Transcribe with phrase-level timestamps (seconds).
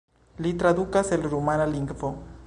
[0.45, 2.11] Li tradukas el rumana lingvo.